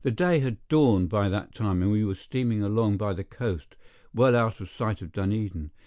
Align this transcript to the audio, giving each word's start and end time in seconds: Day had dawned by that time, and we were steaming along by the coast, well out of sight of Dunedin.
Day 0.03 0.39
had 0.39 0.57
dawned 0.67 1.09
by 1.09 1.29
that 1.29 1.53
time, 1.53 1.83
and 1.83 1.91
we 1.91 2.03
were 2.03 2.15
steaming 2.15 2.63
along 2.63 2.97
by 2.97 3.13
the 3.13 3.23
coast, 3.23 3.75
well 4.15 4.35
out 4.35 4.59
of 4.59 4.67
sight 4.71 5.03
of 5.03 5.11
Dunedin. 5.11 5.69